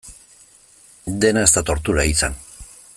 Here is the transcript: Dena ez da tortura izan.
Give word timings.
Dena 1.25 1.43
ez 1.49 1.51
da 1.57 1.65
tortura 1.71 2.07
izan. 2.15 2.41